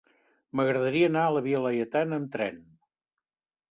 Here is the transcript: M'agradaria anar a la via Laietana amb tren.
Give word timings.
M'agradaria 0.59 1.11
anar 1.13 1.27
a 1.27 1.35
la 1.37 1.45
via 1.51 1.63
Laietana 1.69 2.21
amb 2.21 2.35
tren. 2.39 2.63